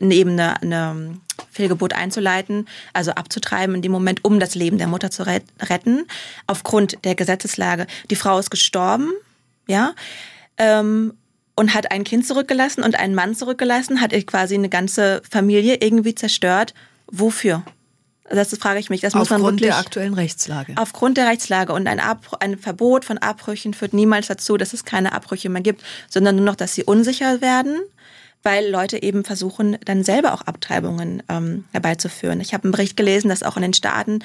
[0.00, 1.16] neben eine, eine
[1.50, 6.06] Fehlgeburt einzuleiten, also abzutreiben in dem Moment, um das Leben der Mutter zu retten,
[6.46, 7.86] aufgrund der Gesetzeslage.
[8.10, 9.12] Die Frau ist gestorben,
[9.66, 9.94] ja,
[10.58, 11.14] ähm,
[11.56, 16.14] und hat ein Kind zurückgelassen und einen Mann zurückgelassen, hat quasi eine ganze Familie irgendwie
[16.14, 16.74] zerstört.
[17.06, 17.62] Wofür?
[18.28, 19.02] Das frage ich mich.
[19.02, 20.72] Das muss man wirklich, der aktuellen Rechtslage.
[20.76, 21.72] Aufgrund der Rechtslage.
[21.72, 25.62] Und ein, Ab ein Verbot von Abbrüchen führt niemals dazu, dass es keine Abbrüche mehr
[25.62, 27.80] gibt, sondern nur noch, dass sie unsicher werden
[28.44, 32.40] weil Leute eben versuchen, dann selber auch Abtreibungen ähm, herbeizuführen.
[32.40, 34.20] Ich habe einen Bericht gelesen, dass auch in den Staaten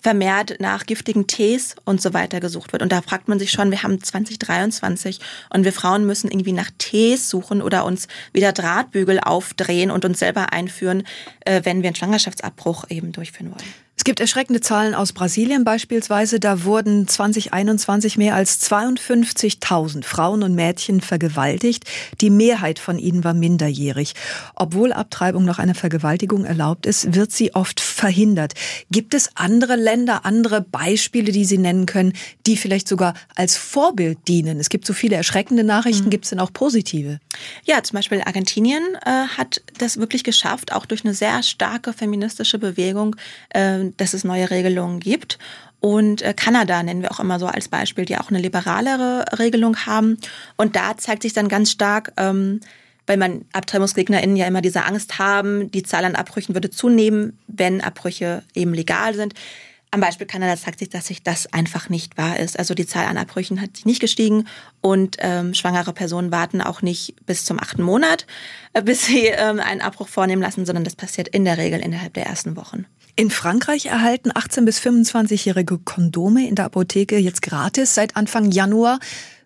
[0.00, 2.82] vermehrt nach giftigen Tees und so weiter gesucht wird.
[2.82, 5.18] Und da fragt man sich schon, wir haben 2023
[5.50, 10.20] und wir Frauen müssen irgendwie nach Tees suchen oder uns wieder Drahtbügel aufdrehen und uns
[10.20, 11.02] selber einführen,
[11.40, 13.83] äh, wenn wir einen Schwangerschaftsabbruch eben durchführen wollen.
[13.96, 16.40] Es gibt erschreckende Zahlen aus Brasilien beispielsweise.
[16.40, 21.84] Da wurden 2021 mehr als 52.000 Frauen und Mädchen vergewaltigt.
[22.20, 24.14] Die Mehrheit von ihnen war minderjährig.
[24.56, 28.54] Obwohl Abtreibung nach einer Vergewaltigung erlaubt ist, wird sie oft verhindert.
[28.90, 32.14] Gibt es andere Länder, andere Beispiele, die Sie nennen können,
[32.46, 34.58] die vielleicht sogar als Vorbild dienen?
[34.58, 36.06] Es gibt so viele erschreckende Nachrichten.
[36.06, 36.10] Mhm.
[36.10, 37.20] Gibt es denn auch positive?
[37.64, 42.58] Ja, zum Beispiel Argentinien äh, hat das wirklich geschafft, auch durch eine sehr starke feministische
[42.58, 43.14] Bewegung,
[43.50, 45.38] äh, dass es neue Regelungen gibt.
[45.80, 49.76] Und äh, Kanada nennen wir auch immer so als Beispiel, die auch eine liberalere Regelung
[49.84, 50.16] haben.
[50.56, 52.60] Und da zeigt sich dann ganz stark, ähm,
[53.06, 57.82] weil man AbtreibungsgegnerInnen ja immer diese Angst haben, die Zahl an Abbrüchen würde zunehmen, wenn
[57.82, 59.34] Abbrüche eben legal sind.
[59.90, 62.58] Am Beispiel Kanada zeigt sich, dass sich das einfach nicht wahr ist.
[62.58, 64.48] Also die Zahl an Abbrüchen hat sich nicht gestiegen
[64.80, 68.26] und ähm, schwangere Personen warten auch nicht bis zum achten Monat,
[68.72, 72.14] äh, bis sie ähm, einen Abbruch vornehmen lassen, sondern das passiert in der Regel innerhalb
[72.14, 72.86] der ersten Wochen.
[73.16, 78.98] In Frankreich erhalten 18- bis 25-jährige Kondome in der Apotheke jetzt gratis seit Anfang Januar.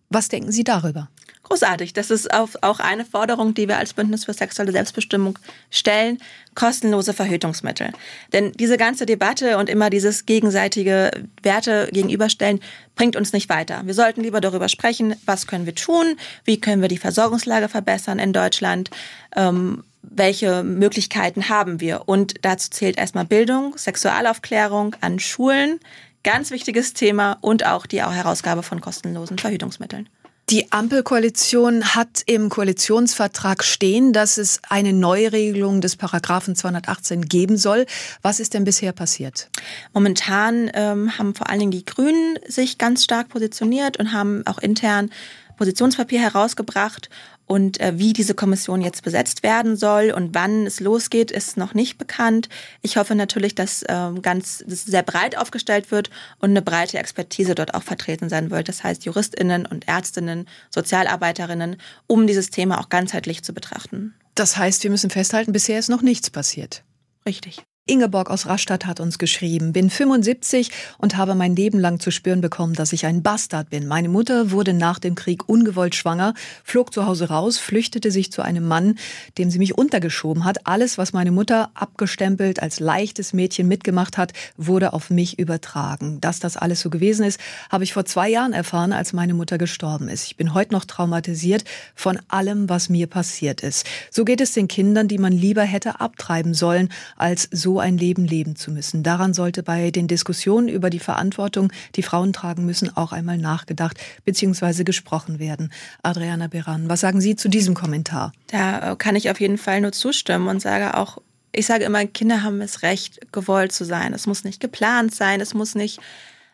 [0.08, 1.10] Was denken Sie darüber?
[1.48, 1.94] Großartig.
[1.94, 5.38] Das ist auch eine Forderung, die wir als Bündnis für sexuelle Selbstbestimmung
[5.70, 6.18] stellen.
[6.54, 7.92] Kostenlose Verhütungsmittel.
[8.34, 11.10] Denn diese ganze Debatte und immer dieses gegenseitige
[11.42, 12.60] Werte gegenüberstellen
[12.96, 13.80] bringt uns nicht weiter.
[13.86, 18.18] Wir sollten lieber darüber sprechen, was können wir tun, wie können wir die Versorgungslage verbessern
[18.18, 18.90] in Deutschland,
[19.34, 22.02] ähm, welche Möglichkeiten haben wir.
[22.06, 25.80] Und dazu zählt erstmal Bildung, Sexualaufklärung an Schulen,
[26.24, 30.10] ganz wichtiges Thema und auch die Herausgabe von kostenlosen Verhütungsmitteln.
[30.50, 37.84] Die Ampelkoalition hat im Koalitionsvertrag stehen, dass es eine Neuregelung des Paragraphen 218 geben soll.
[38.22, 39.50] Was ist denn bisher passiert?
[39.92, 44.56] Momentan ähm, haben vor allen Dingen die Grünen sich ganz stark positioniert und haben auch
[44.56, 45.10] intern
[45.58, 47.10] Positionspapier herausgebracht
[47.48, 51.74] und äh, wie diese Kommission jetzt besetzt werden soll und wann es losgeht, ist noch
[51.74, 52.48] nicht bekannt.
[52.82, 57.54] Ich hoffe natürlich, dass ähm, ganz dass sehr breit aufgestellt wird und eine breite Expertise
[57.54, 58.68] dort auch vertreten sein wird.
[58.68, 64.14] Das heißt Juristinnen und Ärztinnen, Sozialarbeiterinnen, um dieses Thema auch ganzheitlich zu betrachten.
[64.34, 66.84] Das heißt, wir müssen festhalten, bisher ist noch nichts passiert.
[67.26, 67.64] Richtig.
[67.88, 72.40] Ingeborg aus Rastatt hat uns geschrieben, bin 75 und habe mein Leben lang zu spüren
[72.40, 73.88] bekommen, dass ich ein Bastard bin.
[73.88, 78.42] Meine Mutter wurde nach dem Krieg ungewollt schwanger, flog zu Hause raus, flüchtete sich zu
[78.42, 78.98] einem Mann,
[79.38, 80.66] dem sie mich untergeschoben hat.
[80.66, 86.20] Alles, was meine Mutter abgestempelt als leichtes Mädchen mitgemacht hat, wurde auf mich übertragen.
[86.20, 89.56] Dass das alles so gewesen ist, habe ich vor zwei Jahren erfahren, als meine Mutter
[89.56, 90.26] gestorben ist.
[90.26, 93.86] Ich bin heute noch traumatisiert von allem, was mir passiert ist.
[94.10, 98.24] So geht es den Kindern, die man lieber hätte abtreiben sollen, als so ein Leben
[98.24, 99.02] leben zu müssen.
[99.02, 103.98] Daran sollte bei den Diskussionen über die Verantwortung, die Frauen tragen müssen, auch einmal nachgedacht
[104.24, 104.84] bzw.
[104.84, 105.72] gesprochen werden.
[106.02, 108.32] Adriana Beran, was sagen Sie zu diesem Kommentar?
[108.48, 111.18] Da kann ich auf jeden Fall nur zustimmen und sage auch,
[111.52, 114.12] ich sage immer, Kinder haben es Recht, gewollt zu sein.
[114.12, 115.98] Es muss nicht geplant sein, es muss nicht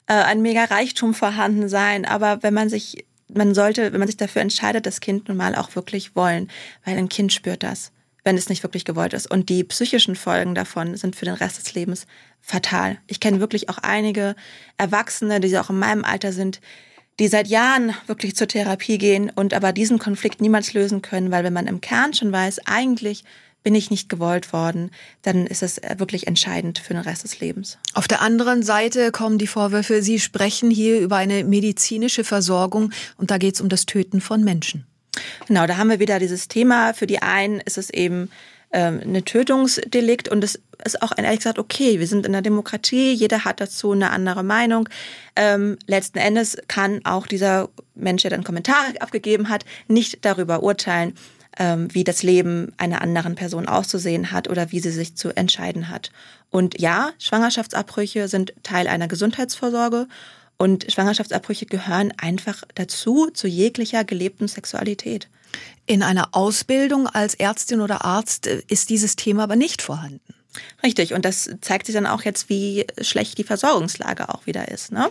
[0.06, 4.18] äh, ein mega Reichtum vorhanden sein, aber wenn man sich man sollte, wenn man sich
[4.18, 6.50] dafür entscheidet, das Kind nun mal auch wirklich wollen,
[6.84, 7.90] weil ein Kind spürt das
[8.24, 9.30] wenn es nicht wirklich gewollt ist.
[9.30, 12.06] Und die psychischen Folgen davon sind für den Rest des Lebens
[12.40, 12.98] fatal.
[13.06, 14.34] Ich kenne wirklich auch einige
[14.76, 16.60] Erwachsene, die auch in meinem Alter sind,
[17.18, 21.44] die seit Jahren wirklich zur Therapie gehen und aber diesen Konflikt niemals lösen können, weil
[21.44, 23.24] wenn man im Kern schon weiß, eigentlich
[23.62, 24.90] bin ich nicht gewollt worden,
[25.22, 27.78] dann ist es wirklich entscheidend für den Rest des Lebens.
[27.94, 33.30] Auf der anderen Seite kommen die Vorwürfe, Sie sprechen hier über eine medizinische Versorgung und
[33.30, 34.87] da geht es um das Töten von Menschen.
[35.46, 36.94] Genau, da haben wir wieder dieses Thema.
[36.94, 38.30] Für die einen ist es eben
[38.72, 42.00] ähm, eine Tötungsdelikt und es ist auch ehrlich gesagt okay.
[42.00, 44.88] Wir sind in der Demokratie, jeder hat dazu eine andere Meinung.
[45.37, 51.14] Ähm, letzten Endes kann auch dieser Mensch, der dann Kommentare abgegeben hat, nicht darüber urteilen,
[51.58, 55.88] ähm, wie das Leben einer anderen Person auszusehen hat oder wie sie sich zu entscheiden
[55.88, 56.10] hat.
[56.50, 60.08] Und ja, Schwangerschaftsabbrüche sind Teil einer Gesundheitsvorsorge
[60.57, 65.29] und Schwangerschaftsabbrüche gehören einfach dazu, zu jeglicher gelebten Sexualität.
[65.87, 70.35] In einer Ausbildung als Ärztin oder Arzt äh, ist dieses Thema aber nicht vorhanden.
[70.83, 74.93] Richtig, und das zeigt sich dann auch jetzt, wie schlecht die Versorgungslage auch wieder ist.
[74.93, 75.11] Ne?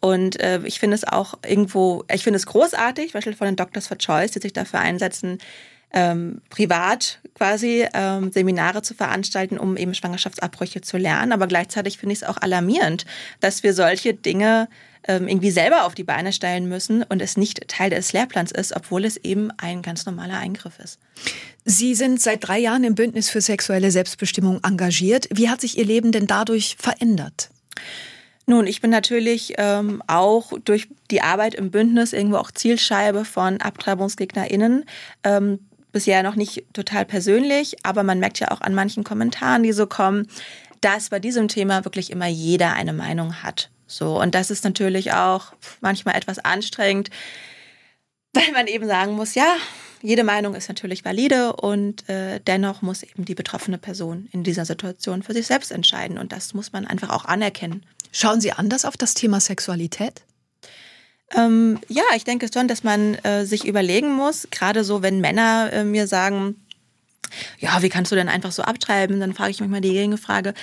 [0.00, 3.88] Und äh, ich finde es auch irgendwo, ich finde es großartig, beispielsweise von den Doctors
[3.88, 5.38] for Choice, die sich dafür einsetzen,
[5.92, 11.32] ähm, privat quasi ähm, Seminare zu veranstalten, um eben Schwangerschaftsabbrüche zu lernen.
[11.32, 13.06] Aber gleichzeitig finde ich es auch alarmierend,
[13.40, 14.68] dass wir solche Dinge
[15.08, 18.74] ähm, irgendwie selber auf die Beine stellen müssen und es nicht Teil des Lehrplans ist,
[18.74, 20.98] obwohl es eben ein ganz normaler Eingriff ist.
[21.64, 25.28] Sie sind seit drei Jahren im Bündnis für sexuelle Selbstbestimmung engagiert.
[25.32, 27.50] Wie hat sich Ihr Leben denn dadurch verändert?
[28.46, 33.60] Nun, ich bin natürlich ähm, auch durch die Arbeit im Bündnis irgendwo auch Zielscheibe von
[33.60, 34.84] AbtreibungsgegnerInnen.
[35.24, 35.58] Ähm,
[35.96, 39.86] bisher noch nicht total persönlich, aber man merkt ja auch an manchen Kommentaren, die so
[39.86, 40.26] kommen,
[40.82, 43.70] dass bei diesem Thema wirklich immer jeder eine Meinung hat.
[43.86, 47.08] So, und das ist natürlich auch manchmal etwas anstrengend,
[48.34, 49.56] weil man eben sagen muss, ja,
[50.02, 54.66] jede Meinung ist natürlich valide und äh, dennoch muss eben die betroffene Person in dieser
[54.66, 57.86] Situation für sich selbst entscheiden und das muss man einfach auch anerkennen.
[58.12, 60.24] Schauen Sie anders auf das Thema Sexualität?
[61.34, 65.70] Ähm, ja, ich denke schon, dass man äh, sich überlegen muss, gerade so, wenn Männer
[65.72, 66.56] äh, mir sagen,
[67.58, 69.18] ja, wie kannst du denn einfach so abtreiben?
[69.18, 70.54] Dann frage ich mich mal die Gegenfrage,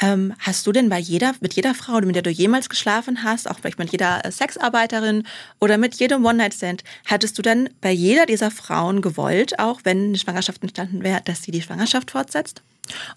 [0.00, 3.50] ähm, hast du denn bei jeder, mit jeder Frau, mit der du jemals geschlafen hast,
[3.50, 5.24] auch vielleicht mit jeder äh, Sexarbeiterin
[5.60, 10.18] oder mit jedem One-Night-Stand, hattest du dann bei jeder dieser Frauen gewollt, auch wenn eine
[10.18, 12.62] Schwangerschaft entstanden wäre, dass sie die Schwangerschaft fortsetzt?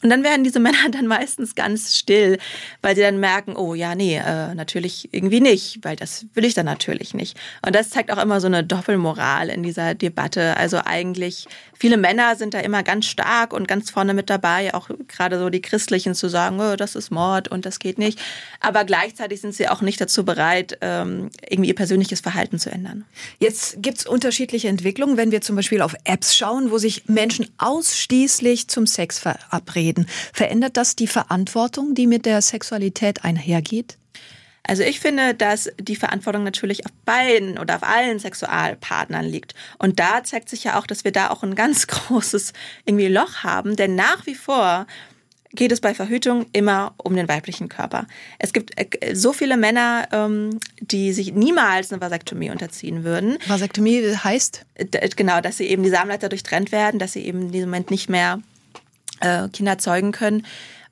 [0.01, 2.37] Und dann werden diese Männer dann meistens ganz still,
[2.81, 6.53] weil sie dann merken, oh ja, nee, äh, natürlich irgendwie nicht, weil das will ich
[6.53, 7.37] dann natürlich nicht.
[7.65, 10.57] Und das zeigt auch immer so eine Doppelmoral in dieser Debatte.
[10.57, 11.47] Also eigentlich,
[11.77, 15.49] viele Männer sind da immer ganz stark und ganz vorne mit dabei, auch gerade so
[15.49, 18.19] die Christlichen zu sagen, oh, das ist Mord und das geht nicht.
[18.59, 23.05] Aber gleichzeitig sind sie auch nicht dazu bereit, ähm, irgendwie ihr persönliches Verhalten zu ändern.
[23.39, 28.67] Jetzt gibt's unterschiedliche Entwicklungen, wenn wir zum Beispiel auf Apps schauen, wo sich Menschen ausschließlich
[28.67, 30.07] zum Sex verabreden verabreden.
[30.33, 33.97] Verändert das die Verantwortung, die mit der Sexualität einhergeht?
[34.65, 39.53] Also ich finde, dass die Verantwortung natürlich auf beiden oder auf allen Sexualpartnern liegt.
[39.77, 42.53] Und da zeigt sich ja auch, dass wir da auch ein ganz großes
[42.85, 44.87] irgendwie Loch haben, denn nach wie vor
[45.55, 48.07] geht es bei Verhütung immer um den weiblichen Körper.
[48.39, 53.37] Es gibt äh, so viele Männer, ähm, die sich niemals eine Vasektomie unterziehen würden.
[53.45, 54.65] Vasektomie heißt?
[55.15, 58.09] Genau, dass sie eben die Samenleiter durchtrennt werden, dass sie eben in diesem Moment nicht
[58.09, 58.41] mehr
[59.23, 60.45] äh, Kinder zeugen können.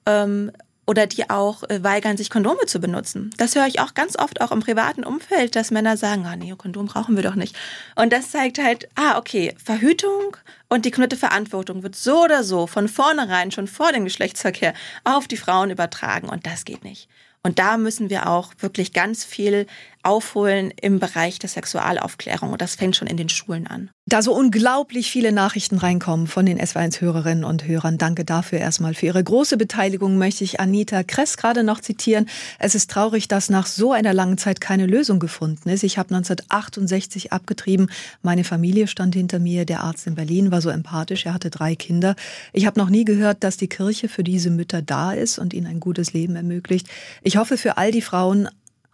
[0.06, 0.52] Ähm,
[0.88, 3.30] oder die auch äh, weigern, sich Kondome zu benutzen.
[3.38, 6.54] Das höre ich auch ganz oft auch im privaten Umfeld, dass Männer sagen, ah nee,
[6.58, 7.56] Kondom brauchen wir doch nicht.
[7.96, 10.36] Und das zeigt halt, ah okay, Verhütung
[10.70, 15.28] und die komplette Verantwortung wird so oder so von vornherein schon vor dem Geschlechtsverkehr auf
[15.28, 17.08] die Frauen übertragen und das geht nicht.
[17.44, 19.68] Und da müssen wir auch wirklich ganz viel
[20.04, 22.52] aufholen im Bereich der Sexualaufklärung.
[22.52, 23.90] Und das fängt schon in den Schulen an.
[24.08, 28.94] Da so unglaublich viele Nachrichten reinkommen von den SW1-Hörerinnen und Hörern, danke dafür erstmal.
[28.94, 32.28] Für Ihre große Beteiligung möchte ich Anita Kress gerade noch zitieren.
[32.60, 35.84] Es ist traurig, dass nach so einer langen Zeit keine Lösung gefunden ist.
[35.84, 37.90] Ich habe 1968 abgetrieben.
[38.22, 39.66] Meine Familie stand hinter mir.
[39.66, 41.26] Der Arzt in Berlin war so empathisch.
[41.26, 42.16] Er hatte drei Kinder.
[42.54, 45.68] Ich habe noch nie gehört, dass die Kirche für diese Mütter da ist und ihnen
[45.68, 46.88] ein gutes Leben ermöglicht.
[47.22, 48.50] Ich hoffe für all die Frauen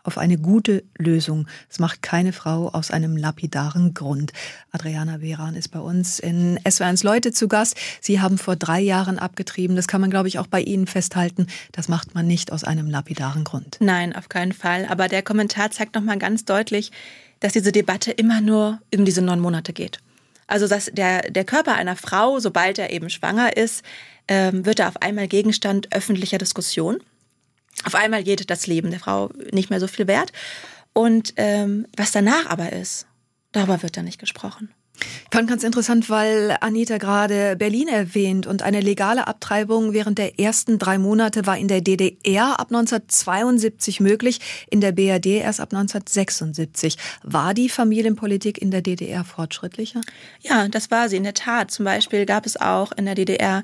[0.08, 1.48] auf eine gute Lösung.
[1.70, 4.32] Es macht keine Frau aus einem lapidaren Grund.
[4.72, 7.76] Adriana Beran ist bei uns in SW1 Leute zu Gast.
[8.00, 9.76] Sie haben vor drei Jahren abgetrieben.
[9.76, 11.48] Das kann man, glaube ich, auch bei Ihnen festhalten.
[11.74, 13.78] Das macht man nicht aus einem lapidaren Grund.
[13.82, 14.86] Nein, auf keinen Fall.
[14.86, 16.92] Aber der Kommentar zeigt nochmal ganz deutlich,
[17.42, 20.00] dass diese Debatte immer nur um diese neun Monate geht.
[20.48, 23.84] Also dass der, der Körper einer Frau, sobald er eben schwanger ist,
[24.30, 27.02] ähm, wird er auf einmal Gegenstand öffentlicher Diskussion.
[27.84, 30.32] Auf einmal geht das Leben der Frau nicht mehr so viel wert.
[30.94, 33.06] Und ähm, was danach aber ist,
[33.52, 34.74] darüber wird dann nicht gesprochen.
[35.00, 40.40] Ich fand ganz interessant, weil Anita gerade Berlin erwähnt und eine legale Abtreibung während der
[40.40, 44.40] ersten drei Monate war in der DDR ab 1972 möglich,
[44.72, 46.98] in der BRD erst ab 1976.
[47.24, 50.02] War die Familienpolitik in der DDR fortschrittlicher?
[50.42, 51.70] Ja, das war sie in der Tat.
[51.70, 53.64] Zum Beispiel gab es auch in der DDR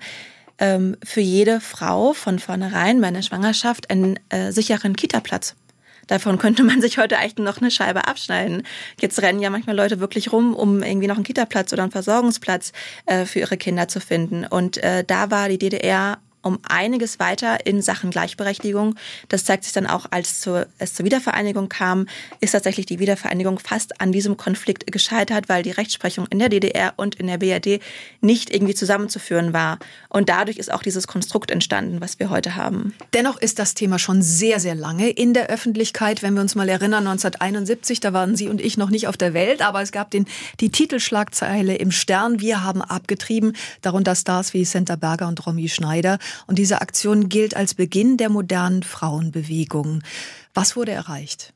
[0.60, 5.56] ähm, für jede Frau von vornherein bei einer Schwangerschaft einen äh, sicheren Kita-Platz.
[6.08, 8.63] Davon könnte man sich heute echt noch eine Scheibe abschneiden.
[9.00, 12.74] Jetzt rennen ja manchmal Leute wirklich rum, um irgendwie noch einen Kita-Platz oder einen Versorgungsplatz
[13.06, 14.46] äh, für ihre Kinder zu finden.
[14.46, 18.96] Und äh, da war die DDR um einiges weiter in Sachen Gleichberechtigung.
[19.30, 20.46] Das zeigt sich dann auch, als
[20.78, 22.06] es zur Wiedervereinigung kam,
[22.40, 26.94] ist tatsächlich die Wiedervereinigung fast an diesem Konflikt gescheitert, weil die Rechtsprechung in der DDR
[26.98, 27.82] und in der BRD
[28.22, 29.80] nicht irgendwie zusammenzuführen war.
[30.10, 32.94] Und dadurch ist auch dieses Konstrukt entstanden, was wir heute haben.
[33.14, 36.22] Dennoch ist das Thema schon sehr, sehr lange in der Öffentlichkeit.
[36.22, 39.34] Wenn wir uns mal erinnern, 1971, da waren Sie und ich noch nicht auf der
[39.34, 40.26] Welt, aber es gab den,
[40.60, 46.20] die Titelschlagzeile im Stern, wir haben abgetrieben, darunter Stars wie Senta Berger und Romy Schneider.
[46.48, 50.04] Und diese Aktion gilt als Beginn der modernen Frauenbewegung.
[50.54, 51.54] Was wurde erreicht?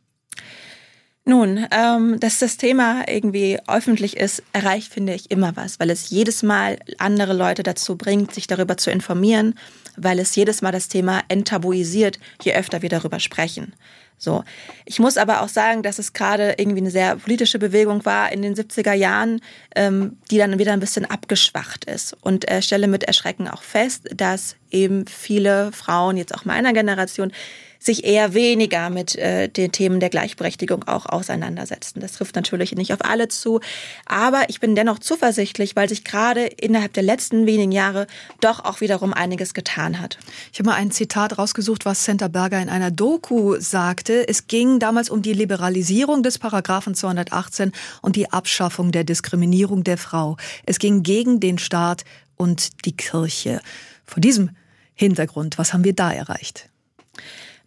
[1.29, 6.09] Nun, ähm, dass das Thema irgendwie öffentlich ist, erreicht, finde ich, immer was, weil es
[6.09, 9.55] jedes Mal andere Leute dazu bringt, sich darüber zu informieren,
[9.97, 13.73] weil es jedes Mal das Thema enttabuisiert, je öfter wir darüber sprechen.
[14.17, 14.43] So.
[14.85, 18.41] Ich muss aber auch sagen, dass es gerade irgendwie eine sehr politische Bewegung war in
[18.41, 19.41] den 70er Jahren,
[19.75, 22.17] ähm, die dann wieder ein bisschen abgeschwacht ist.
[22.21, 27.31] Und äh, stelle mit Erschrecken auch fest, dass eben viele Frauen, jetzt auch meiner Generation,
[27.79, 31.99] sich eher weniger mit äh, den Themen der Gleichberechtigung auch auseinandersetzen.
[31.99, 33.59] Das trifft natürlich nicht auf alle zu,
[34.05, 38.07] aber ich bin dennoch zuversichtlich, weil sich gerade innerhalb der letzten wenigen Jahre
[38.41, 40.17] doch auch wiederum einiges getan hat.
[40.51, 44.27] Ich habe mal ein Zitat rausgesucht, was Senta Berger in einer Doku sagte.
[44.27, 49.97] Es ging damals um die Liberalisierung des Paragraphen 218 und die Abschaffung der Diskriminierung der
[49.97, 50.37] Frau.
[50.65, 52.03] Es ging gegen den Staat
[52.35, 53.61] und die Kirche.
[54.05, 54.51] Vor diesem
[54.95, 56.69] Hintergrund, was haben wir da erreicht?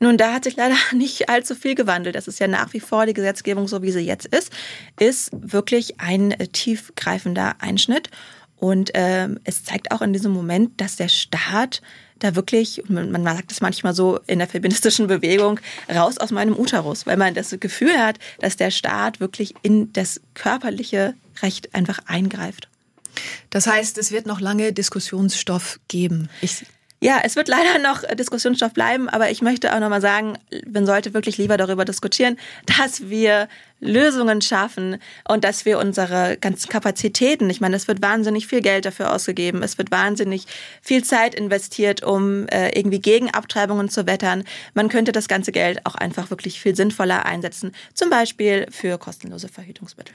[0.03, 2.17] Nun, da hat sich leider nicht allzu viel gewandelt.
[2.17, 4.51] Das ist ja nach wie vor die Gesetzgebung, so wie sie jetzt ist,
[4.99, 8.11] ist wirklich ein äh, tiefgreifender Einschnitt.
[8.57, 11.81] Und äh, es zeigt auch in diesem Moment, dass der Staat
[12.19, 15.59] da wirklich, man, sagt es manchmal so in der feministischen Bewegung,
[15.89, 20.21] raus aus meinem Uterus, weil man das Gefühl hat, dass der Staat wirklich in das
[20.35, 22.69] körperliche Recht einfach eingreift.
[23.49, 26.29] Das heißt, es wird noch lange Diskussionsstoff geben.
[26.43, 26.67] Ich
[27.03, 30.39] Ja, es wird leider noch Diskussionsstoff bleiben, aber ich möchte auch nochmal sagen,
[30.71, 32.37] man sollte wirklich lieber darüber diskutieren,
[32.79, 33.49] dass wir
[33.83, 38.85] Lösungen schaffen und dass wir unsere ganzen Kapazitäten, ich meine, es wird wahnsinnig viel Geld
[38.85, 40.45] dafür ausgegeben, es wird wahnsinnig
[40.83, 44.45] viel Zeit investiert, um äh, irgendwie gegen Abtreibungen zu wettern.
[44.75, 49.49] Man könnte das ganze Geld auch einfach wirklich viel sinnvoller einsetzen, zum Beispiel für kostenlose
[49.49, 50.15] Verhütungsmittel.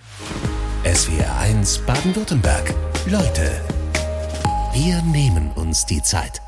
[0.83, 2.71] SWR 1 Baden-Württemberg.
[3.07, 3.59] Leute,
[4.73, 6.45] wir nehmen uns die Zeit.